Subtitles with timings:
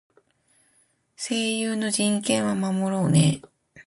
[1.15, 3.43] 声優の人権は守ろうね。